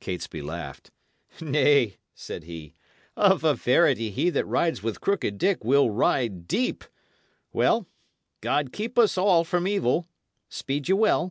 Catesby 0.00 0.40
laughed. 0.40 0.90
"Nay," 1.38 1.98
said 2.14 2.44
he, 2.44 2.72
"of 3.14 3.44
a 3.44 3.52
verity 3.54 4.10
he 4.10 4.30
that 4.30 4.46
rides 4.46 4.82
with 4.82 5.02
Crooked 5.02 5.36
Dick 5.36 5.62
will 5.66 5.90
ride 5.90 6.48
deep. 6.48 6.82
Well, 7.52 7.86
God 8.40 8.72
keep 8.72 8.98
us 8.98 9.18
all 9.18 9.44
from 9.44 9.68
evil! 9.68 10.08
Speed 10.48 10.88
ye 10.88 10.94
well." 10.94 11.30